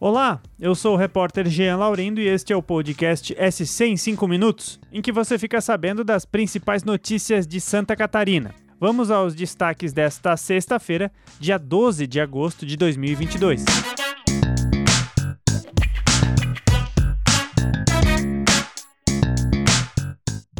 Olá, 0.00 0.40
eu 0.60 0.76
sou 0.76 0.94
o 0.94 0.96
repórter 0.96 1.48
Jean 1.48 1.76
Laurindo 1.76 2.20
e 2.20 2.28
este 2.28 2.52
é 2.52 2.56
o 2.56 2.62
podcast 2.62 3.34
SC 3.34 3.84
em 3.84 3.96
5 3.96 4.28
minutos, 4.28 4.78
em 4.92 5.02
que 5.02 5.10
você 5.10 5.36
fica 5.36 5.60
sabendo 5.60 6.04
das 6.04 6.24
principais 6.24 6.84
notícias 6.84 7.48
de 7.48 7.60
Santa 7.60 7.96
Catarina. 7.96 8.54
Vamos 8.78 9.10
aos 9.10 9.34
destaques 9.34 9.92
desta 9.92 10.36
sexta-feira, 10.36 11.10
dia 11.40 11.58
12 11.58 12.06
de 12.06 12.20
agosto 12.20 12.64
de 12.64 12.76
2022. 12.76 13.64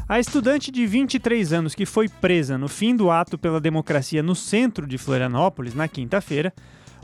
A 0.09 0.19
estudante 0.19 0.73
de 0.73 0.85
23 0.85 1.53
anos 1.53 1.77
que 1.77 1.87
foi 1.87 2.09
presa 2.09 2.59
no 2.59 2.67
fim 2.67 2.97
do 2.97 3.09
ato 3.09 3.39
pela 3.39 3.61
democracia 3.61 4.21
no 4.21 4.35
centro 4.35 4.85
de 4.85 4.99
Florianópolis, 4.99 5.77
na 5.77 5.87
quinta-feira, 5.87 6.53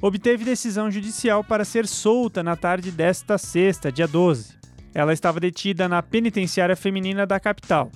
obteve 0.07 0.45
decisão 0.45 0.91
judicial 0.91 1.43
para 1.43 1.65
ser 1.65 1.87
solta 1.87 2.43
na 2.43 2.55
tarde 2.55 2.91
desta 2.91 3.39
sexta, 3.39 3.91
dia 3.91 4.07
12. 4.07 4.53
Ela 4.93 5.15
estava 5.15 5.41
detida 5.41 5.89
na 5.89 6.03
penitenciária 6.03 6.77
feminina 6.77 7.27
da 7.27 7.41
capital. 7.41 7.91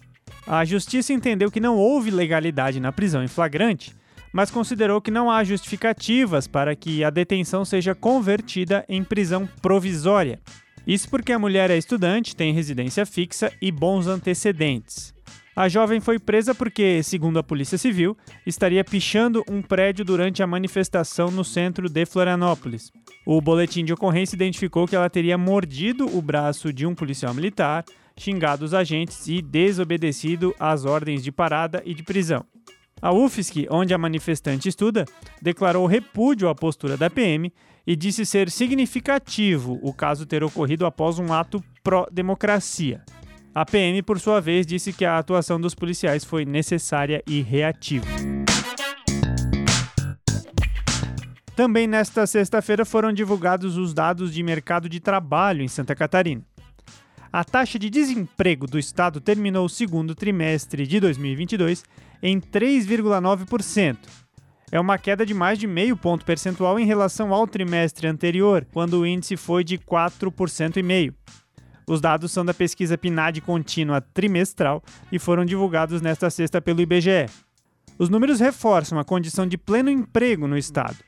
A 0.47 0.65
justiça 0.65 1.13
entendeu 1.13 1.51
que 1.51 1.61
não 1.61 1.77
houve 1.77 2.11
legalidade 2.11 2.81
na 2.81 2.91
prisão 2.91 3.23
em 3.23 3.29
flagrante, 3.29 3.95
mas 4.33 4.51
considerou 4.51 5.03
que 5.03 5.11
não 5.11 5.31
há 5.31 5.45
justificativas 5.45 6.47
para 6.47 6.75
que 6.75 7.05
a 7.05 7.11
detenção 7.11 7.63
seja 7.63 7.95
convertida 7.95 8.87
em 8.89 9.05
prisão 9.05 9.47
provisória. 9.61 10.41
Isso 10.87 11.11
porque 11.11 11.31
a 11.31 11.39
mulher 11.39 11.71
é 11.71 11.77
estudante, 11.77 12.35
tem 12.35 12.55
residência 12.55 13.05
fixa 13.05 13.53
e 13.61 13.71
bons 13.71 14.07
antecedentes. 14.07 15.13
A 15.59 15.69
jovem 15.69 15.99
foi 15.99 16.21
presa 16.21 16.55
porque, 16.55 17.03
segundo 17.03 17.37
a 17.37 17.43
Polícia 17.43 17.77
Civil, 17.77 18.17
estaria 18.47 18.85
pichando 18.85 19.43
um 19.51 19.61
prédio 19.61 20.05
durante 20.05 20.41
a 20.41 20.47
manifestação 20.47 21.33
no 21.33 21.43
centro 21.43 21.89
de 21.89 22.07
Florianópolis. 22.07 22.93
O 23.27 23.41
boletim 23.41 23.85
de 23.85 23.93
ocorrência 23.93 24.37
identificou 24.37 24.87
que 24.87 24.95
ela 24.95 25.11
teria 25.11 25.37
mordido 25.37 26.07
o 26.17 26.23
braço 26.23 26.73
de 26.73 26.87
um 26.87 26.95
policial 26.95 27.35
militar, 27.35 27.85
xingado 28.17 28.65
os 28.65 28.73
agentes 28.73 29.27
e 29.27 29.43
desobedecido 29.43 30.55
às 30.61 30.85
ordens 30.85 31.25
de 31.25 31.33
parada 31.33 31.83
e 31.85 31.93
de 31.93 32.05
prisão. 32.05 32.45
A 33.03 33.13
UFSC, 33.13 33.67
onde 33.69 33.93
a 33.93 33.99
manifestante 33.99 34.69
estuda, 34.69 35.07
declarou 35.43 35.87
repúdio 35.87 36.49
à 36.49 36.55
postura 36.55 36.97
da 36.97 37.11
PM 37.11 37.53
e 37.85 37.97
disse 37.97 38.25
ser 38.25 38.49
significativo 38.49 39.81
o 39.83 39.93
caso 39.93 40.25
ter 40.25 40.45
ocorrido 40.45 40.87
após 40.87 41.19
um 41.19 41.33
ato 41.33 41.61
pró-democracia. 41.83 43.03
A 43.59 43.67
PM, 43.67 44.01
por 44.05 44.21
sua 44.21 44.41
vez, 44.41 44.65
disse 44.65 44.93
que 44.93 45.05
a 45.05 45.19
atuação 45.19 45.61
dos 45.61 45.75
policiais 45.75 46.25
foi 46.25 46.45
necessária 46.45 47.25
e 47.27 47.41
reativa. 47.43 48.07
Também 51.57 51.89
nesta 51.89 52.25
sexta-feira 52.25 52.85
foram 52.85 53.13
divulgados 53.13 53.77
os 53.77 53.93
dados 53.93 54.33
de 54.33 54.45
mercado 54.45 54.89
de 54.89 55.01
trabalho 55.01 55.61
em 55.61 55.67
Santa 55.67 55.97
Catarina. 55.97 56.41
A 57.33 57.43
taxa 57.43 57.81
de 57.81 57.91
desemprego 57.91 58.65
do 58.65 58.79
estado 58.79 59.21
terminou 59.21 59.67
o 59.67 59.69
segundo 59.69 60.15
trimestre 60.15 60.87
de 60.87 61.01
2022 61.01 61.83
em 62.23 62.41
3,9%. 62.41 63.97
É 64.71 64.79
uma 64.79 64.99
queda 64.99 65.27
de 65.27 65.35
mais 65.35 65.59
de 65.59 65.67
meio 65.67 65.97
ponto 65.97 66.25
percentual 66.25 66.79
em 66.79 66.87
relação 66.87 67.35
ao 67.35 67.45
trimestre 67.45 68.07
anterior, 68.07 68.65
quando 68.73 69.01
o 69.01 69.05
índice 69.05 69.37
foi 69.37 69.65
de 69.65 69.79
4,5%. 69.79 71.48
Os 71.89 72.03
dados 72.03 72.31
são 72.31 72.45
da 72.45 72.53
pesquisa 72.53 72.99
PNAD 72.99 73.41
contínua 73.41 74.03
trimestral 74.03 74.83
e 75.11 75.19
foram 75.19 75.45
divulgados 75.45 76.03
nesta 76.03 76.29
sexta 76.29 76.61
pelo 76.61 76.83
IBGE. 76.83 77.27
Os 77.99 78.11
números 78.11 78.41
reforçam 78.41 78.99
a 78.99 79.05
condição 79.05 79.47
de 79.47 79.57
pleno 79.57 79.89
emprego 79.91 80.47
no 80.47 80.59
estado. 80.59 80.99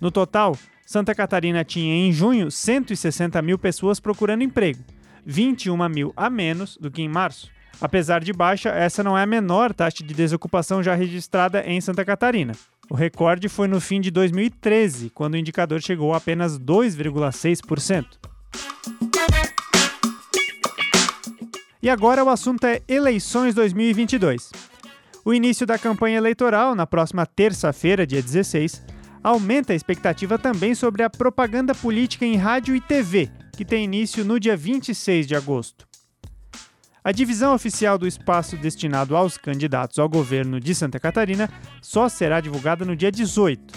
No 0.00 0.10
total, 0.10 0.58
Santa 0.84 1.14
Catarina 1.14 1.64
tinha 1.64 1.94
em 1.94 2.12
junho 2.12 2.50
160 2.50 3.40
mil 3.42 3.56
pessoas 3.56 4.00
procurando 4.00 4.42
emprego, 4.42 4.82
21 5.24 5.88
mil 5.88 6.12
a 6.16 6.28
menos 6.28 6.76
do 6.78 6.90
que 6.90 7.00
em 7.00 7.08
março. 7.08 7.48
Apesar 7.80 8.22
de 8.22 8.32
baixa, 8.32 8.70
essa 8.70 9.04
não 9.04 9.16
é 9.16 9.22
a 9.22 9.26
menor 9.26 9.72
taxa 9.72 10.02
de 10.04 10.12
desocupação 10.12 10.82
já 10.82 10.94
registrada 10.94 11.62
em 11.64 11.80
Santa 11.80 12.04
Catarina. 12.04 12.54
O 12.90 12.94
recorde 12.94 13.48
foi 13.48 13.68
no 13.68 13.80
fim 13.80 14.00
de 14.00 14.10
2013, 14.10 15.10
quando 15.10 15.34
o 15.34 15.38
indicador 15.38 15.80
chegou 15.80 16.12
a 16.12 16.18
apenas 16.18 16.58
2,6%. 16.58 18.04
E 21.84 21.90
agora 21.90 22.24
o 22.24 22.30
assunto 22.30 22.64
é 22.64 22.80
eleições 22.88 23.54
2022. 23.54 24.50
O 25.22 25.34
início 25.34 25.66
da 25.66 25.78
campanha 25.78 26.16
eleitoral, 26.16 26.74
na 26.74 26.86
próxima 26.86 27.26
terça-feira, 27.26 28.06
dia 28.06 28.22
16, 28.22 28.82
aumenta 29.22 29.74
a 29.74 29.76
expectativa 29.76 30.38
também 30.38 30.74
sobre 30.74 31.02
a 31.02 31.10
propaganda 31.10 31.74
política 31.74 32.24
em 32.24 32.36
rádio 32.36 32.74
e 32.74 32.80
TV, 32.80 33.30
que 33.54 33.66
tem 33.66 33.84
início 33.84 34.24
no 34.24 34.40
dia 34.40 34.56
26 34.56 35.26
de 35.26 35.36
agosto. 35.36 35.86
A 37.04 37.12
divisão 37.12 37.54
oficial 37.54 37.98
do 37.98 38.06
espaço 38.06 38.56
destinado 38.56 39.14
aos 39.14 39.36
candidatos 39.36 39.98
ao 39.98 40.08
governo 40.08 40.58
de 40.58 40.74
Santa 40.74 40.98
Catarina 40.98 41.50
só 41.82 42.08
será 42.08 42.40
divulgada 42.40 42.86
no 42.86 42.96
dia 42.96 43.12
18. 43.12 43.74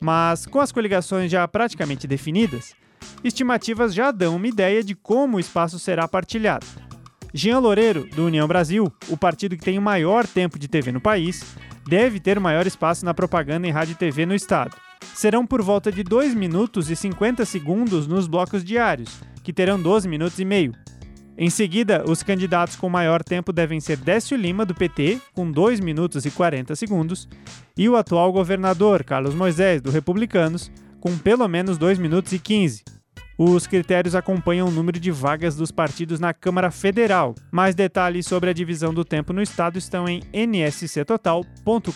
Mas, 0.00 0.46
com 0.46 0.58
as 0.58 0.72
coligações 0.72 1.30
já 1.30 1.46
praticamente 1.46 2.06
definidas, 2.06 2.74
estimativas 3.22 3.92
já 3.92 4.10
dão 4.10 4.36
uma 4.36 4.48
ideia 4.48 4.82
de 4.82 4.94
como 4.94 5.36
o 5.36 5.40
espaço 5.40 5.78
será 5.78 6.08
partilhado. 6.08 6.91
Jean 7.34 7.60
Loureiro, 7.60 8.06
do 8.14 8.26
União 8.26 8.46
Brasil, 8.46 8.92
o 9.08 9.16
partido 9.16 9.56
que 9.56 9.64
tem 9.64 9.78
o 9.78 9.82
maior 9.82 10.26
tempo 10.26 10.58
de 10.58 10.68
TV 10.68 10.92
no 10.92 11.00
país, 11.00 11.56
deve 11.88 12.20
ter 12.20 12.38
maior 12.38 12.66
espaço 12.66 13.06
na 13.06 13.14
propaganda 13.14 13.66
em 13.66 13.70
rádio 13.70 13.92
e 13.92 13.96
TV 13.96 14.26
no 14.26 14.34
estado. 14.34 14.76
Serão 15.14 15.46
por 15.46 15.62
volta 15.62 15.90
de 15.90 16.02
2 16.02 16.34
minutos 16.34 16.90
e 16.90 16.96
50 16.96 17.44
segundos 17.46 18.06
nos 18.06 18.26
blocos 18.26 18.62
diários, 18.62 19.18
que 19.42 19.52
terão 19.52 19.80
12 19.80 20.06
minutos 20.08 20.38
e 20.38 20.44
meio. 20.44 20.72
Em 21.36 21.48
seguida, 21.48 22.04
os 22.06 22.22
candidatos 22.22 22.76
com 22.76 22.90
maior 22.90 23.24
tempo 23.24 23.50
devem 23.50 23.80
ser 23.80 23.96
Décio 23.96 24.36
Lima, 24.36 24.66
do 24.66 24.74
PT, 24.74 25.18
com 25.32 25.50
2 25.50 25.80
minutos 25.80 26.26
e 26.26 26.30
40 26.30 26.76
segundos, 26.76 27.26
e 27.74 27.88
o 27.88 27.96
atual 27.96 28.30
governador, 28.30 29.02
Carlos 29.02 29.34
Moisés, 29.34 29.80
do 29.80 29.90
Republicanos, 29.90 30.70
com 31.00 31.16
pelo 31.16 31.48
menos 31.48 31.78
2 31.78 31.98
minutos 31.98 32.32
e 32.32 32.38
15. 32.38 32.84
Os 33.44 33.66
critérios 33.66 34.14
acompanham 34.14 34.68
o 34.68 34.70
número 34.70 35.00
de 35.00 35.10
vagas 35.10 35.56
dos 35.56 35.72
partidos 35.72 36.20
na 36.20 36.32
Câmara 36.32 36.70
Federal. 36.70 37.34
Mais 37.50 37.74
detalhes 37.74 38.24
sobre 38.24 38.48
a 38.48 38.52
divisão 38.52 38.94
do 38.94 39.04
tempo 39.04 39.32
no 39.32 39.42
estado 39.42 39.76
estão 39.76 40.08
em 40.08 40.22
nsctotal.com.br. 40.32 41.90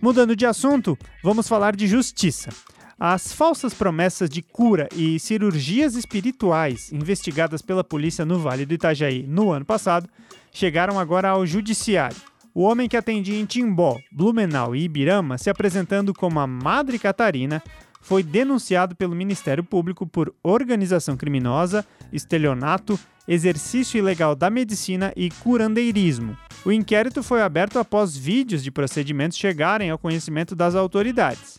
Mudando 0.00 0.36
de 0.36 0.46
assunto, 0.46 0.96
vamos 1.24 1.48
falar 1.48 1.74
de 1.74 1.88
justiça. 1.88 2.50
As 2.96 3.32
falsas 3.32 3.74
promessas 3.74 4.30
de 4.30 4.40
cura 4.40 4.88
e 4.94 5.18
cirurgias 5.18 5.96
espirituais 5.96 6.92
investigadas 6.92 7.60
pela 7.60 7.82
polícia 7.82 8.24
no 8.24 8.38
Vale 8.38 8.64
do 8.64 8.74
Itajaí 8.74 9.26
no 9.26 9.50
ano 9.50 9.64
passado 9.64 10.08
chegaram 10.52 11.00
agora 11.00 11.30
ao 11.30 11.44
judiciário. 11.44 12.35
O 12.56 12.62
homem 12.62 12.88
que 12.88 12.96
atendia 12.96 13.38
em 13.38 13.44
Timbó, 13.44 14.00
Blumenau 14.10 14.74
e 14.74 14.84
Ibirama, 14.84 15.36
se 15.36 15.50
apresentando 15.50 16.14
como 16.14 16.40
a 16.40 16.46
Madre 16.46 16.98
Catarina, 16.98 17.62
foi 18.00 18.22
denunciado 18.22 18.96
pelo 18.96 19.14
Ministério 19.14 19.62
Público 19.62 20.06
por 20.06 20.34
organização 20.42 21.18
criminosa, 21.18 21.86
estelionato, 22.10 22.98
exercício 23.28 23.98
ilegal 23.98 24.34
da 24.34 24.48
medicina 24.48 25.12
e 25.14 25.28
curandeirismo. 25.30 26.34
O 26.64 26.72
inquérito 26.72 27.22
foi 27.22 27.42
aberto 27.42 27.78
após 27.78 28.16
vídeos 28.16 28.64
de 28.64 28.70
procedimentos 28.70 29.36
chegarem 29.36 29.90
ao 29.90 29.98
conhecimento 29.98 30.56
das 30.56 30.74
autoridades. 30.74 31.58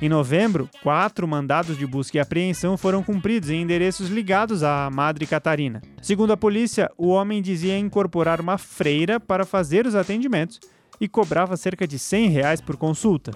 Em 0.00 0.08
novembro, 0.08 0.70
quatro 0.80 1.26
mandados 1.26 1.76
de 1.76 1.84
busca 1.84 2.16
e 2.16 2.20
apreensão 2.20 2.76
foram 2.76 3.02
cumpridos 3.02 3.50
em 3.50 3.62
endereços 3.62 4.08
ligados 4.08 4.62
à 4.62 4.88
Madre 4.88 5.26
Catarina. 5.26 5.82
Segundo 6.00 6.32
a 6.32 6.36
polícia, 6.36 6.88
o 6.96 7.08
homem 7.08 7.42
dizia 7.42 7.76
incorporar 7.76 8.40
uma 8.40 8.56
freira 8.56 9.18
para 9.18 9.44
fazer 9.44 9.86
os 9.86 9.96
atendimentos 9.96 10.60
e 11.00 11.08
cobrava 11.08 11.56
cerca 11.56 11.84
de 11.84 11.98
100 11.98 12.28
reais 12.28 12.60
por 12.60 12.76
consulta. 12.76 13.32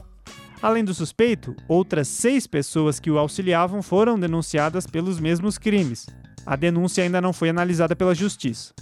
Além 0.63 0.85
do 0.85 0.95
suspeito, 0.95 1.57
outras 1.67 2.07
seis 2.07 2.47
pessoas 2.47 3.01
que 3.01 3.11
o 3.11 3.19
auxiliavam 3.19 3.83
foram 3.83 4.17
denunciadas 4.17 4.87
pelos 4.87 5.19
mesmos 5.19 5.59
crimes. 5.59 6.07
A 6.47 6.55
denúncia 6.55 7.03
ainda 7.03 7.21
não 7.21 7.33
foi 7.33 7.49
analisada 7.49 7.97
pela 7.97 8.15
Justiça. 8.15 8.73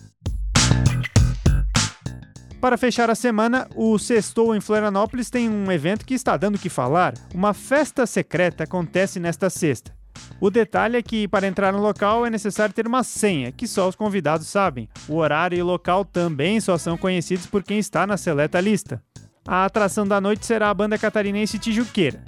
Para 2.60 2.76
fechar 2.76 3.08
a 3.08 3.14
semana, 3.14 3.66
o 3.74 3.98
Sextou 3.98 4.54
em 4.54 4.60
Florianópolis 4.60 5.30
tem 5.30 5.48
um 5.48 5.72
evento 5.72 6.04
que 6.04 6.12
está 6.12 6.36
dando 6.36 6.56
o 6.56 6.58
que 6.58 6.68
falar. 6.68 7.14
Uma 7.34 7.54
festa 7.54 8.04
secreta 8.04 8.64
acontece 8.64 9.18
nesta 9.18 9.48
sexta. 9.48 9.92
O 10.38 10.50
detalhe 10.50 10.98
é 10.98 11.02
que 11.02 11.26
para 11.26 11.46
entrar 11.46 11.72
no 11.72 11.80
local 11.80 12.26
é 12.26 12.30
necessário 12.30 12.74
ter 12.74 12.86
uma 12.86 13.02
senha, 13.02 13.50
que 13.50 13.66
só 13.66 13.88
os 13.88 13.96
convidados 13.96 14.46
sabem. 14.46 14.90
O 15.08 15.16
horário 15.16 15.56
e 15.56 15.62
o 15.62 15.66
local 15.66 16.04
também 16.04 16.60
só 16.60 16.76
são 16.76 16.98
conhecidos 16.98 17.46
por 17.46 17.62
quem 17.62 17.78
está 17.78 18.06
na 18.06 18.18
seleta 18.18 18.60
lista. 18.60 19.02
A 19.46 19.64
atração 19.64 20.06
da 20.06 20.20
noite 20.20 20.44
será 20.44 20.68
a 20.68 20.74
banda 20.74 20.98
catarinense 20.98 21.58
Tijuqueira. 21.58 22.22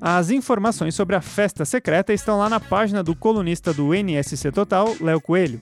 As 0.00 0.30
informações 0.30 0.94
sobre 0.94 1.16
a 1.16 1.20
festa 1.20 1.64
secreta 1.64 2.12
estão 2.12 2.38
lá 2.38 2.48
na 2.48 2.60
página 2.60 3.02
do 3.02 3.16
colunista 3.16 3.74
do 3.74 3.92
NSC 3.92 4.52
Total, 4.52 4.94
Léo 5.00 5.20
Coelho. 5.20 5.58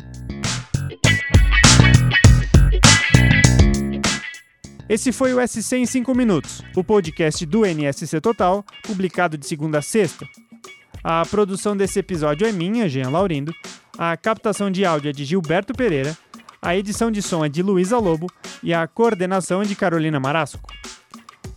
Esse 4.89 5.13
foi 5.13 5.33
o 5.33 5.47
SC 5.47 5.77
em 5.77 5.87
5 5.87 6.15
minutos, 6.15 6.63
o 6.77 6.85
podcast 6.85 7.45
do 7.47 7.65
NSC 7.65 8.21
Total, 8.21 8.65
publicado 8.83 9.39
de 9.39 9.47
segunda 9.47 9.79
a 9.79 9.83
sexta. 9.83 10.29
A 11.03 11.25
produção 11.25 11.77
desse 11.77 11.99
episódio 11.99 12.47
é 12.47 12.53
minha, 12.53 12.89
Jean 12.89 13.09
Laurindo, 13.09 13.55
a 13.97 14.17
captação 14.17 14.71
de 14.71 14.85
áudio 14.85 15.11
é 15.11 15.13
de 15.13 15.25
Gilberto 15.25 15.73
Pereira, 15.73 16.17
a 16.61 16.77
edição 16.77 17.11
de 17.11 17.23
som 17.23 17.45
é 17.45 17.49
de 17.49 17.63
Luísa 17.63 17.99
Lobo 17.99 18.27
e 18.63 18.75
a 18.75 18.87
coordenação 18.87 19.63
é 19.63 19.65
de 19.65 19.75
Carolina 19.75 20.21
Marasco. 20.21 20.71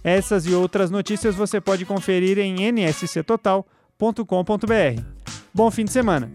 Essas 0.04 0.46
e 0.46 0.54
outras 0.54 0.90
notícias 0.90 1.36
você 1.36 1.60
pode 1.60 1.86
conferir 1.86 2.38
em 2.38 2.72
nsctotal.com.br. 2.72 5.02
Bom 5.54 5.72
fim 5.72 5.86
de 5.86 5.92
semana! 5.92 6.32